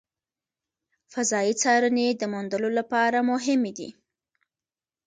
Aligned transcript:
فضایي 1.13 1.53
څارنې 1.61 2.07
د 2.15 2.21
موندلو 2.33 2.69
لپاره 2.79 3.17
مهمې 3.29 3.71
دي. 3.77 3.89